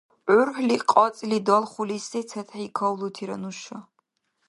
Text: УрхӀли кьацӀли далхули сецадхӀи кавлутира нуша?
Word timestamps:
УрхӀли 0.37 0.77
кьацӀли 0.89 1.39
далхули 1.47 1.97
сецадхӀи 2.09 2.65
кавлутира 2.77 3.37
нуша? 3.41 3.77